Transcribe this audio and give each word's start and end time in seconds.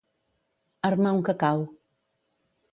Armar 0.89 1.13
un 1.19 1.23
cacau. 1.29 1.63